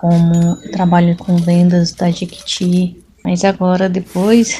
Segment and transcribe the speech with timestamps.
[0.00, 4.58] como trabalho com vendas da Jequiti, mas agora depois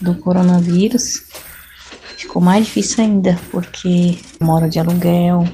[0.00, 1.22] do coronavírus
[2.16, 5.46] ficou mais difícil ainda, porque moro de aluguel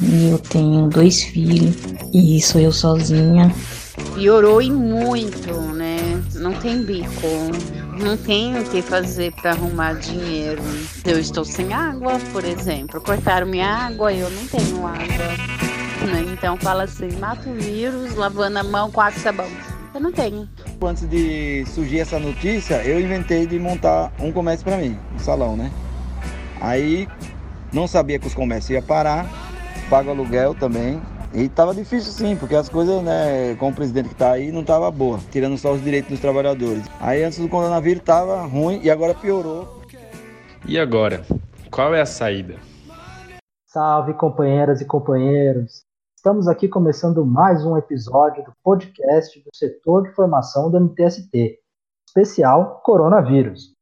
[0.00, 1.76] e eu tenho dois filhos
[2.12, 3.54] e sou eu sozinha.
[4.16, 6.20] Piorou e muito, né?
[6.34, 7.28] Não tem bico,
[8.02, 10.60] não tenho o que fazer para arrumar dinheiro.
[11.04, 13.00] Eu estou sem água, por exemplo.
[13.00, 15.71] Cortaram minha água, eu não tenho água.
[16.06, 16.32] Né?
[16.32, 19.48] Então fala assim, mata o vírus lavando a mão com água e sabão.
[19.94, 20.48] Eu não tenho.
[20.82, 25.56] Antes de surgir essa notícia, eu inventei de montar um comércio para mim, um salão,
[25.56, 25.70] né?
[26.60, 27.08] Aí
[27.72, 29.26] não sabia que os comércios iam parar,
[29.90, 31.00] pago aluguel também.
[31.34, 34.62] E tava difícil sim, porque as coisas, né, com o presidente que tá aí, não
[34.62, 36.84] tava boa, tirando só os direitos dos trabalhadores.
[37.00, 39.82] Aí antes do coronavírus tava ruim e agora piorou.
[40.66, 41.24] E agora?
[41.70, 42.56] Qual é a saída?
[43.66, 45.84] Salve companheiras e companheiros!
[46.22, 51.58] Estamos aqui começando mais um episódio do podcast do setor de formação do MTST,
[52.06, 53.74] especial Coronavírus.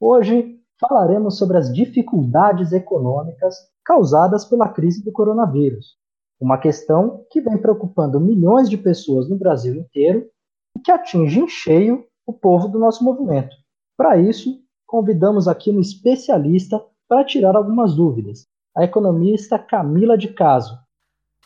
[0.00, 3.54] Hoje falaremos sobre as dificuldades econômicas
[3.84, 5.96] causadas pela crise do coronavírus,
[6.40, 10.28] uma questão que vem preocupando milhões de pessoas no Brasil inteiro
[10.76, 13.54] e que atinge em cheio o povo do nosso movimento.
[13.96, 20.76] Para isso, convidamos aqui um especialista para tirar algumas dúvidas, a economista Camila de Caso,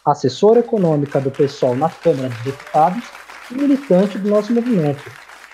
[0.04, 3.04] assessora econômica do PSOL na Câmara dos Deputados
[3.50, 5.02] e militante do nosso movimento.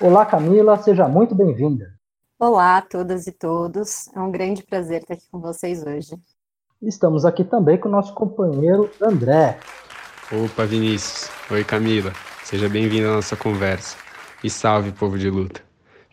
[0.01, 1.95] Olá, Camila, seja muito bem-vinda.
[2.39, 6.17] Olá a todas e todos, é um grande prazer estar aqui com vocês hoje.
[6.83, 9.59] Estamos aqui também com o nosso companheiro André.
[10.33, 11.31] Opa, Vinícius.
[11.51, 12.13] Oi, Camila.
[12.43, 13.97] Seja bem-vindo à nossa conversa.
[14.43, 15.61] E salve, povo de luta.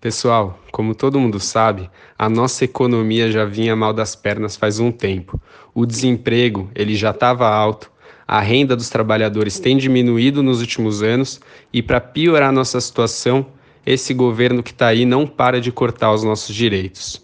[0.01, 4.91] Pessoal, como todo mundo sabe, a nossa economia já vinha mal das pernas faz um
[4.91, 5.41] tempo.
[5.73, 7.89] O desemprego, ele já estava alto,
[8.27, 11.39] a renda dos trabalhadores tem diminuído nos últimos anos
[11.71, 13.45] e para piorar nossa situação,
[13.85, 17.21] esse governo que está aí não para de cortar os nossos direitos.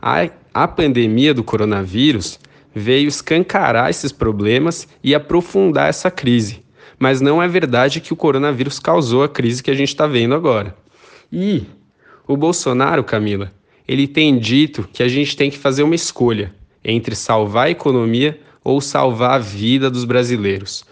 [0.00, 2.38] A, a pandemia do coronavírus
[2.74, 6.62] veio escancarar esses problemas e aprofundar essa crise.
[6.98, 10.34] Mas não é verdade que o coronavírus causou a crise que a gente está vendo
[10.34, 10.76] agora.
[11.32, 11.64] E
[12.28, 13.50] o Bolsonaro, Camila,
[13.88, 18.38] ele tem dito que a gente tem que fazer uma escolha entre salvar a economia
[18.64, 20.84] ou salvar a vida dos brasileiros.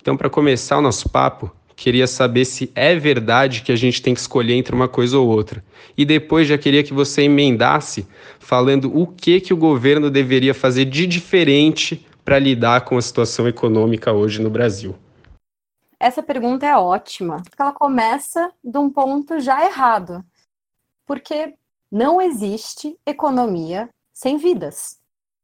[0.00, 4.14] Então, para começar o nosso papo, queria saber se é verdade que a gente tem
[4.14, 5.64] que escolher entre uma coisa ou outra.
[5.96, 8.06] E depois já queria que você emendasse
[8.38, 13.46] falando o que que o governo deveria fazer de diferente para lidar com a situação
[13.46, 14.94] econômica hoje no Brasil.
[15.98, 20.24] Essa pergunta é ótima, porque ela começa de um ponto já errado.
[21.06, 21.54] Porque
[21.90, 24.98] não existe economia sem vidas.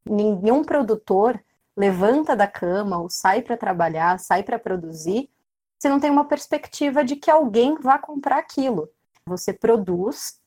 [0.05, 1.39] Nenhum produtor
[1.75, 5.29] levanta da cama ou sai para trabalhar, sai para produzir
[5.81, 8.87] você não tem uma perspectiva de que alguém vá comprar aquilo.
[9.25, 10.39] Você produz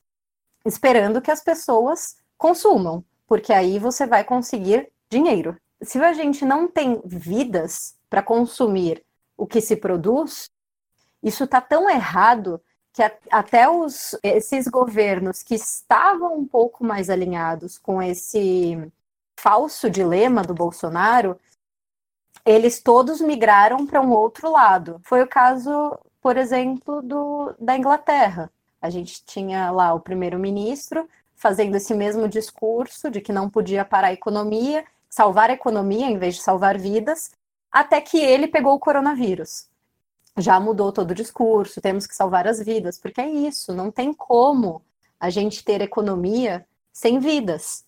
[0.65, 5.57] esperando que as pessoas consumam, porque aí você vai conseguir dinheiro.
[5.81, 9.03] Se a gente não tem vidas para consumir
[9.35, 10.49] o que se produz,
[11.21, 12.61] isso está tão errado
[12.93, 18.89] que até os, esses governos que estavam um pouco mais alinhados com esse
[19.45, 21.39] falso dilema do Bolsonaro
[22.43, 24.99] eles todos migraram para um outro lado.
[25.03, 28.51] Foi o caso, por exemplo, do, da Inglaterra.
[28.81, 34.07] A gente tinha lá o primeiro-ministro fazendo esse mesmo discurso de que não podia parar
[34.07, 37.31] a economia, salvar a economia em vez de salvar vidas,
[37.71, 39.67] até que ele pegou o coronavírus.
[40.37, 44.13] Já mudou todo o discurso, temos que salvar as vidas, porque é isso, não tem
[44.13, 44.83] como
[45.19, 47.85] a gente ter economia sem vidas.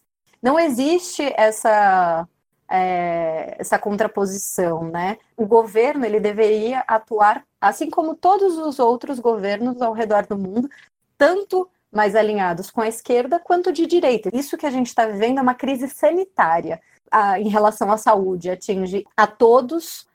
[0.47, 2.25] Não existe essa
[2.69, 5.18] é, essa contraposição, né?
[5.35, 10.69] O governo ele deveria atuar, assim como todos os outros governos ao redor do mundo,
[11.18, 14.30] tanto mais alinhados com a esquerda quanto de direita.
[14.34, 16.80] Isso que a gente está vivendo é uma crise sanitária
[17.12, 20.07] a, em relação à saúde, atinge a todos,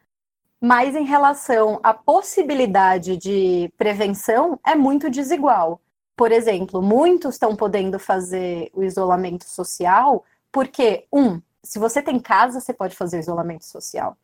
[0.58, 5.78] mas em relação à possibilidade de prevenção é muito desigual.
[6.16, 12.60] Por exemplo, muitos estão podendo fazer o isolamento social porque, um, se você tem casa,
[12.60, 14.16] você pode fazer isolamento social.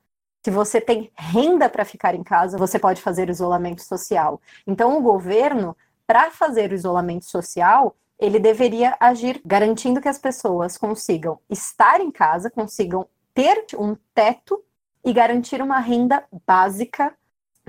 [0.45, 4.41] Se você tem renda para ficar em casa, você pode fazer isolamento social.
[4.67, 5.77] Então, o governo,
[6.07, 12.11] para fazer o isolamento social, ele deveria agir garantindo que as pessoas consigam estar em
[12.11, 14.63] casa, consigam ter um teto
[15.05, 17.15] e garantir uma renda básica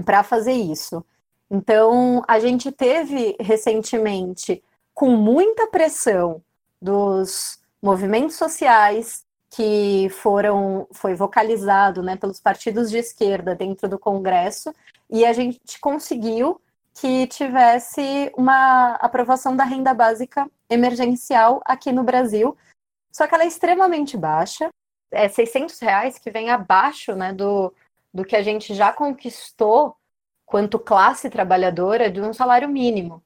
[0.04, 1.06] para fazer isso.
[1.50, 4.64] Então, a gente teve recentemente,
[4.94, 6.44] com muita pressão
[6.82, 14.74] dos movimentos sociais, que foram foi vocalizado né, pelos partidos de esquerda dentro do Congresso,
[15.10, 16.62] e a gente conseguiu
[16.94, 22.58] que tivesse uma aprovação da renda básica emergencial aqui no Brasil.
[23.12, 24.70] Só que ela é extremamente baixa,
[25.12, 27.74] é 600 reais, que vem abaixo né, do,
[28.14, 29.96] do que a gente já conquistou
[30.46, 33.24] quanto classe trabalhadora de um salário mínimo.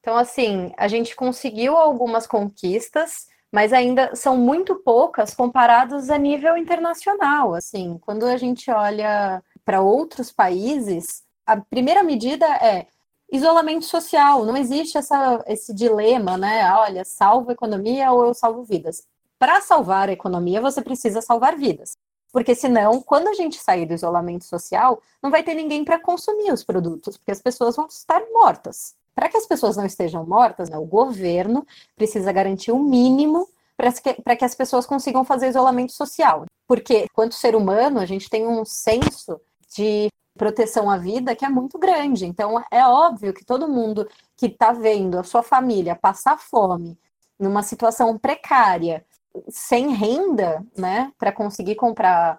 [0.00, 6.56] Então, assim, a gente conseguiu algumas conquistas, mas ainda são muito poucas comparadas a nível
[6.56, 7.54] internacional.
[7.54, 12.88] Assim, quando a gente olha para outros países, a primeira medida é
[13.30, 14.44] isolamento social.
[14.44, 16.68] Não existe essa, esse dilema, né?
[16.74, 19.06] Olha, salvo economia ou eu salvo vidas.
[19.38, 21.96] Para salvar a economia, você precisa salvar vidas.
[22.32, 26.52] Porque senão, quando a gente sair do isolamento social, não vai ter ninguém para consumir
[26.52, 28.96] os produtos, porque as pessoas vão estar mortas.
[29.14, 33.48] Para que as pessoas não estejam mortas, né, o governo precisa garantir o um mínimo
[33.76, 36.44] para que, que as pessoas consigam fazer isolamento social.
[36.66, 39.40] Porque, quanto ser humano, a gente tem um senso
[39.76, 42.26] de proteção à vida que é muito grande.
[42.26, 46.98] Então, é óbvio que todo mundo que está vendo a sua família passar fome,
[47.38, 49.04] numa situação precária,
[49.48, 52.38] sem renda, né, para conseguir comprar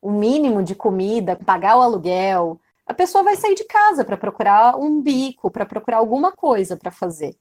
[0.00, 4.76] o mínimo de comida, pagar o aluguel, a pessoa vai sair de casa para procurar
[4.76, 7.36] um bico, para procurar alguma coisa para fazer.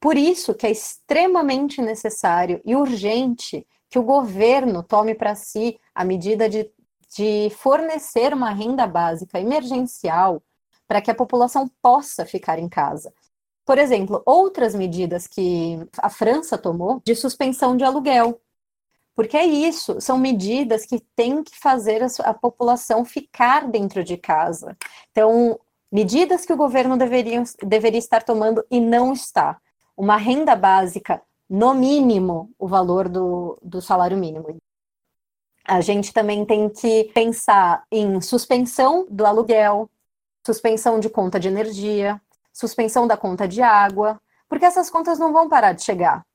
[0.00, 6.04] Por isso que é extremamente necessário e urgente que o governo tome para si a
[6.04, 6.68] medida de
[7.14, 10.42] de fornecer uma renda básica emergencial
[10.88, 13.12] para que a população possa ficar em casa.
[13.64, 18.40] Por exemplo, outras medidas que a França tomou de suspensão de aluguel.
[19.22, 24.16] Porque é isso, são medidas que têm que fazer a, a população ficar dentro de
[24.16, 24.76] casa.
[25.12, 25.60] Então,
[25.92, 29.60] medidas que o governo deveria, deveria estar tomando e não está.
[29.96, 34.60] Uma renda básica, no mínimo, o valor do, do salário mínimo.
[35.64, 39.88] A gente também tem que pensar em suspensão do aluguel,
[40.44, 42.20] suspensão de conta de energia,
[42.52, 46.26] suspensão da conta de água, porque essas contas não vão parar de chegar.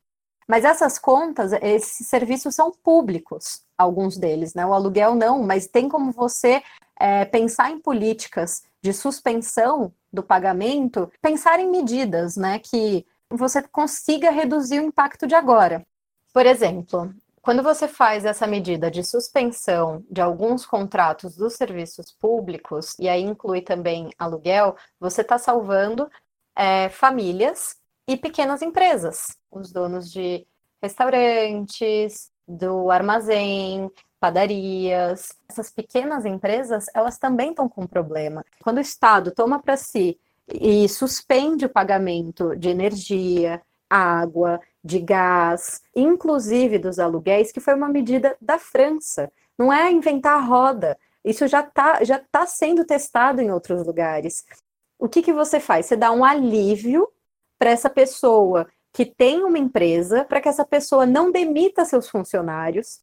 [0.48, 4.66] Mas essas contas, esses serviços são públicos, alguns deles, né?
[4.66, 6.64] O aluguel não, mas tem como você
[7.00, 14.32] é, pensar em políticas de suspensão do pagamento, pensar em medidas, né, que você consiga
[14.32, 15.86] reduzir o impacto de agora.
[16.34, 22.96] Por exemplo, quando você faz essa medida de suspensão de alguns contratos dos serviços públicos,
[23.00, 26.10] e aí inclui também aluguel, você está salvando
[26.56, 27.76] é, famílias
[28.08, 30.48] e pequenas empresas, os donos de
[30.82, 35.36] restaurantes, do armazém, padarias.
[35.50, 38.46] Essas pequenas empresas, elas também estão com problema.
[38.64, 40.18] Quando o Estado toma para si
[40.48, 47.90] e suspende o pagamento de energia, água, de gás, inclusive dos aluguéis, que foi uma
[47.90, 49.32] medida da França.
[49.58, 50.98] Não é inventar a roda.
[51.24, 54.46] Isso já está já tá sendo testado em outros lugares.
[54.98, 55.86] O que, que você faz?
[55.86, 57.08] Você dá um alívio
[57.58, 63.02] para essa pessoa que tem uma empresa, para que essa pessoa não demita seus funcionários,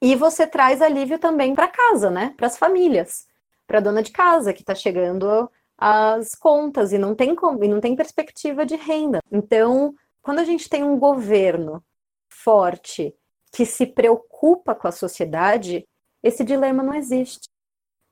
[0.00, 2.34] e você traz alívio também para casa, né?
[2.36, 3.26] Para as famílias,
[3.66, 7.80] para a dona de casa que está chegando as contas e não tem e não
[7.80, 9.20] tem perspectiva de renda.
[9.30, 11.84] Então, quando a gente tem um governo
[12.28, 13.14] forte
[13.52, 15.86] que se preocupa com a sociedade,
[16.22, 17.48] esse dilema não existe.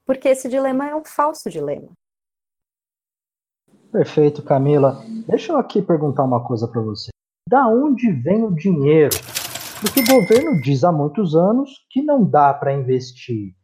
[0.06, 1.90] Porque esse dilema é um falso dilema.
[3.94, 5.04] Perfeito, Camila.
[5.28, 7.10] Deixa eu aqui perguntar uma coisa para você.
[7.48, 9.14] Da onde vem o dinheiro?
[9.80, 13.54] Porque o governo diz há muitos anos que não dá para investir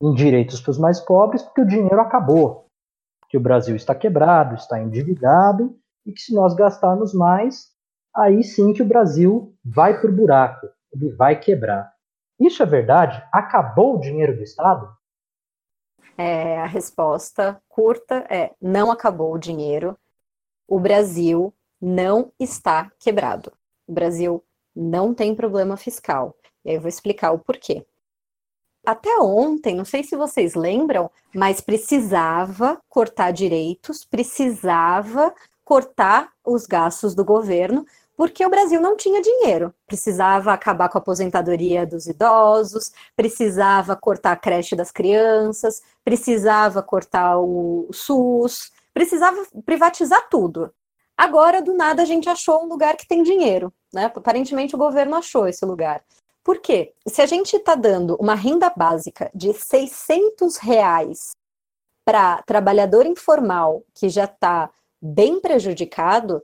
[0.00, 2.66] em direitos para os mais pobres porque o dinheiro acabou.
[3.28, 5.76] Que o Brasil está quebrado, está endividado
[6.06, 7.72] e que se nós gastarmos mais,
[8.14, 11.92] aí sim que o Brasil vai para o buraco, ele vai quebrar.
[12.38, 13.20] Isso é verdade?
[13.32, 14.88] Acabou o dinheiro do Estado?
[16.16, 19.96] É, a resposta curta é: não acabou o dinheiro.
[20.66, 23.52] O Brasil não está quebrado.
[23.86, 26.36] O Brasil não tem problema fiscal.
[26.64, 27.84] E aí eu vou explicar o porquê.
[28.84, 37.14] Até ontem, não sei se vocês lembram, mas precisava cortar direitos, precisava cortar os gastos
[37.14, 37.86] do governo,
[38.20, 39.74] porque o Brasil não tinha dinheiro.
[39.86, 47.38] Precisava acabar com a aposentadoria dos idosos, precisava cortar a creche das crianças, precisava cortar
[47.38, 50.70] o SUS, precisava privatizar tudo.
[51.16, 53.72] Agora, do nada, a gente achou um lugar que tem dinheiro.
[53.90, 54.12] Né?
[54.14, 56.04] Aparentemente, o governo achou esse lugar.
[56.44, 56.92] Por quê?
[57.08, 61.30] Se a gente está dando uma renda básica de 600 reais
[62.04, 64.68] para trabalhador informal que já está
[65.00, 66.42] bem prejudicado,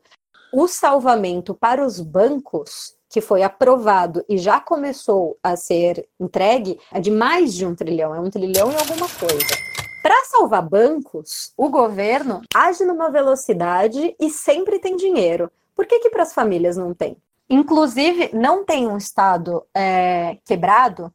[0.58, 6.98] o salvamento para os bancos, que foi aprovado e já começou a ser entregue, é
[6.98, 9.54] de mais de um trilhão, é um trilhão e alguma coisa.
[10.02, 15.52] Para salvar bancos, o governo age numa velocidade e sempre tem dinheiro.
[15.74, 17.18] Por que, que para as famílias não tem?
[17.50, 21.12] Inclusive, não tem um Estado é, quebrado,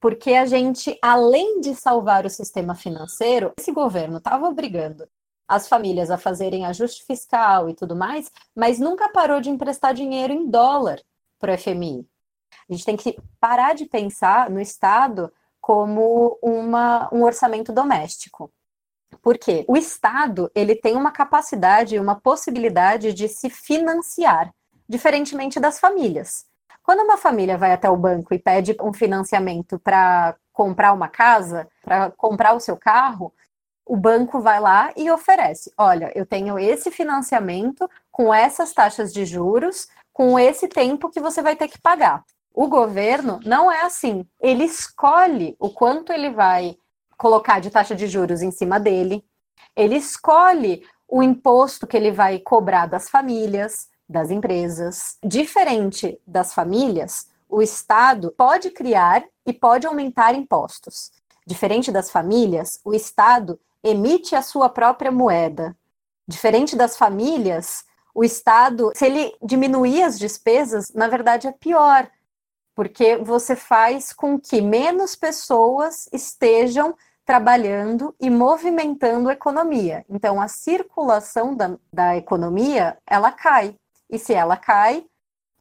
[0.00, 5.08] porque a gente, além de salvar o sistema financeiro, esse governo estava obrigando
[5.48, 10.32] as famílias a fazerem ajuste fiscal e tudo mais, mas nunca parou de emprestar dinheiro
[10.32, 11.00] em dólar
[11.38, 12.06] para o FMI.
[12.68, 18.52] A gente tem que parar de pensar no Estado como uma, um orçamento doméstico.
[19.22, 19.64] Por quê?
[19.66, 24.52] O Estado ele tem uma capacidade, uma possibilidade de se financiar,
[24.86, 26.46] diferentemente das famílias.
[26.82, 31.68] Quando uma família vai até o banco e pede um financiamento para comprar uma casa,
[31.82, 33.32] para comprar o seu carro,
[33.88, 39.24] o banco vai lá e oferece: olha, eu tenho esse financiamento com essas taxas de
[39.24, 42.24] juros, com esse tempo que você vai ter que pagar.
[42.54, 44.26] O governo não é assim.
[44.40, 46.76] Ele escolhe o quanto ele vai
[47.16, 49.24] colocar de taxa de juros em cima dele,
[49.74, 55.16] ele escolhe o imposto que ele vai cobrar das famílias, das empresas.
[55.24, 61.10] Diferente das famílias, o Estado pode criar e pode aumentar impostos.
[61.46, 65.76] Diferente das famílias, o Estado emite a sua própria moeda.
[66.26, 72.10] Diferente das famílias, o Estado, se ele diminuir as despesas, na verdade é pior,
[72.74, 76.94] porque você faz com que menos pessoas estejam
[77.24, 80.04] trabalhando e movimentando a economia.
[80.08, 83.76] Então, a circulação da, da economia, ela cai.
[84.08, 85.04] E se ela cai,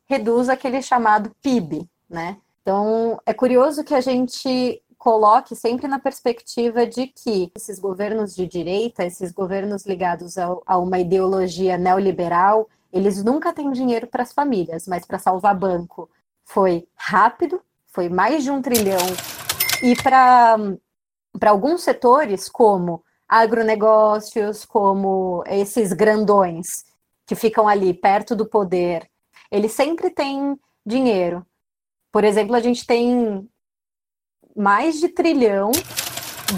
[0.06, 2.38] reduz aquele chamado PIB, né?
[2.62, 8.48] Então, é curioso que a gente coloque sempre na perspectiva de que esses governos de
[8.48, 14.34] direita, esses governos ligados a, a uma ideologia neoliberal, eles nunca têm dinheiro para as
[14.34, 16.10] famílias, mas para salvar banco
[16.44, 18.98] foi rápido, foi mais de um trilhão.
[19.84, 20.58] E para
[21.46, 26.86] alguns setores, como agronegócios, como esses grandões
[27.26, 29.08] que ficam ali perto do poder,
[29.52, 31.46] eles sempre têm dinheiro.
[32.12, 33.48] Por exemplo, a gente tem
[34.58, 35.72] mais de trilhão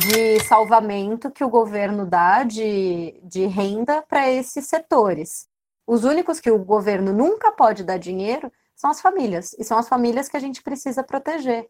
[0.08, 5.50] de salvamento que o governo dá de, de renda para esses setores.
[5.86, 9.90] Os únicos que o governo nunca pode dar dinheiro são as famílias, e são as
[9.90, 11.70] famílias que a gente precisa proteger.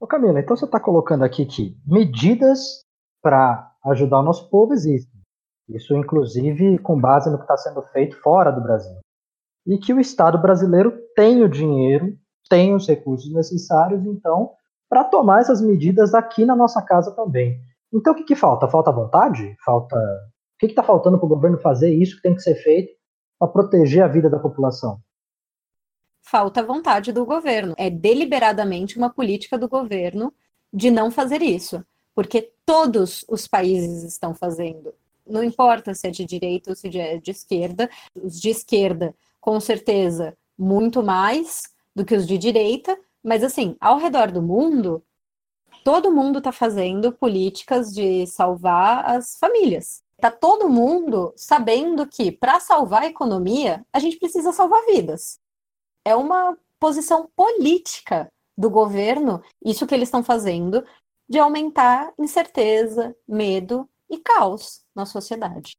[0.00, 2.82] Ô Camila, então você está colocando aqui que medidas
[3.20, 5.20] para ajudar o nosso povo existem.
[5.68, 8.96] Isso, inclusive, com base no que está sendo feito fora do Brasil.
[9.66, 12.16] E que o Estado brasileiro tem o dinheiro,
[12.48, 14.52] tem os recursos necessários, então,
[14.88, 17.60] para tomar essas medidas aqui na nossa casa também.
[17.92, 18.68] Então o que, que falta?
[18.68, 19.56] Falta vontade?
[19.64, 19.96] Falta.
[19.96, 22.92] O que está faltando para o governo fazer isso que tem que ser feito
[23.38, 25.00] para proteger a vida da população?
[26.22, 27.74] Falta vontade do governo.
[27.76, 30.32] É deliberadamente uma política do governo
[30.72, 34.92] de não fazer isso, porque todos os países estão fazendo.
[35.26, 39.60] Não importa se é de direita ou se é de esquerda, os de esquerda, com
[39.60, 41.62] certeza, muito mais
[41.94, 45.02] do que os de direita, mas assim, ao redor do mundo,
[45.82, 50.02] todo mundo está fazendo políticas de salvar as famílias.
[50.16, 55.38] Está todo mundo sabendo que para salvar a economia, a gente precisa salvar vidas.
[56.04, 60.84] É uma posição política do governo, isso que eles estão fazendo,
[61.28, 65.72] de aumentar incerteza, medo e caos na sociedade.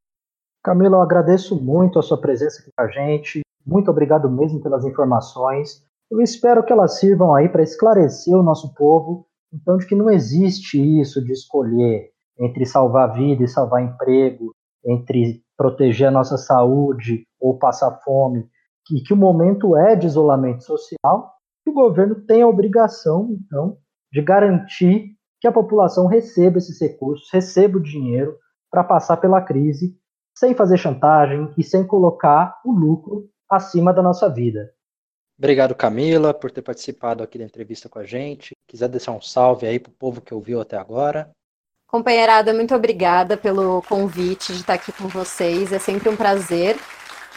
[0.64, 3.42] Camila, eu agradeço muito a sua presença aqui com a gente.
[3.66, 5.86] Muito obrigado mesmo pelas informações.
[6.10, 10.10] Eu espero que elas sirvam aí para esclarecer o nosso povo, então, de que não
[10.10, 14.54] existe isso de escolher entre salvar vida e salvar emprego,
[14.86, 18.48] entre proteger a nossa saúde ou passar fome,
[18.92, 21.34] e que o momento é de isolamento social,
[21.64, 23.78] que o governo tem a obrigação, então,
[24.12, 28.38] de garantir que a população receba esses recursos, receba o dinheiro
[28.70, 29.98] para passar pela crise,
[30.38, 34.75] sem fazer chantagem e sem colocar o lucro acima da nossa vida.
[35.38, 38.56] Obrigado, Camila, por ter participado aqui da entrevista com a gente.
[38.68, 41.30] Quiser deixar um salve aí para o povo que ouviu até agora.
[41.88, 45.72] Companheirada, muito obrigada pelo convite de estar aqui com vocês.
[45.72, 46.77] É sempre um prazer.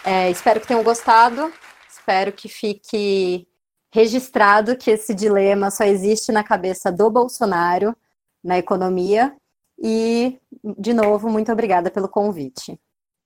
[0.05, 1.53] É, espero que tenham gostado.
[1.91, 3.47] Espero que fique
[3.93, 7.97] registrado que esse dilema só existe na cabeça do Bolsonaro
[8.43, 9.37] na economia.
[9.81, 10.39] E,
[10.79, 12.79] de novo, muito obrigada pelo convite.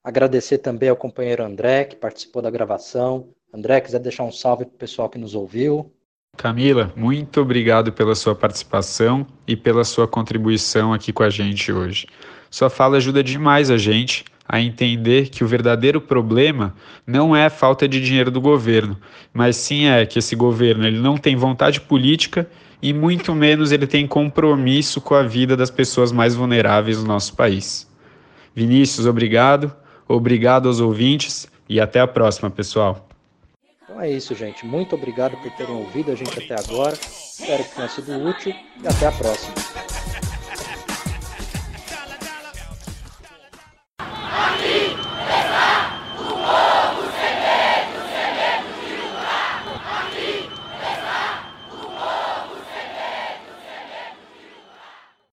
[0.05, 4.75] Agradecer também ao companheiro André, que participou da gravação, André, quiser deixar um salve para
[4.75, 5.93] o pessoal que nos ouviu.
[6.37, 12.07] Camila, muito obrigado pela sua participação e pela sua contribuição aqui com a gente hoje.
[12.51, 16.75] Sua fala ajuda demais a gente a entender que o verdadeiro problema
[17.07, 18.99] não é a falta de dinheiro do governo,
[19.33, 22.49] mas sim é que esse governo ele não tem vontade política
[22.81, 27.37] e muito menos ele tem compromisso com a vida das pessoas mais vulneráveis no nosso
[27.37, 27.87] país.
[28.55, 29.73] Vinícius, obrigado.
[30.09, 33.07] Obrigado aos ouvintes e até a próxima, pessoal.
[33.83, 34.65] Então é isso, gente.
[34.65, 36.95] Muito obrigado por terem ouvido a gente até agora.
[36.95, 39.72] Espero que tenha sido útil e até a próxima.